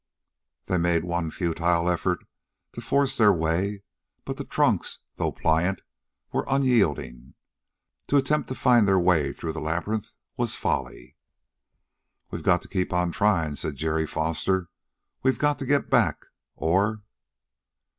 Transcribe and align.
They 0.65 0.79
made 0.79 1.03
one 1.03 1.29
futile 1.29 1.87
effort 1.87 2.25
to 2.71 2.81
force 2.81 3.15
their 3.15 3.31
way, 3.31 3.83
but 4.25 4.37
the 4.37 4.43
trunks, 4.43 4.97
though 5.17 5.31
pliant, 5.31 5.81
were 6.31 6.43
unyielding. 6.49 7.35
To 8.07 8.17
attempt 8.17 8.49
to 8.49 8.55
find 8.55 8.87
their 8.87 8.97
way 8.97 9.31
through 9.31 9.53
the 9.53 9.61
labyrinth 9.61 10.15
was 10.37 10.55
folly. 10.55 11.17
"We've 12.31 12.41
got 12.41 12.63
to 12.63 12.67
keep 12.67 12.91
on 12.91 13.11
trying," 13.11 13.57
said 13.57 13.75
Jerry 13.75 14.07
Foster. 14.07 14.69
"We've 15.21 15.37
got 15.37 15.59
to 15.59 15.67
get 15.67 15.91
back, 15.91 16.25
or...." 16.55 17.03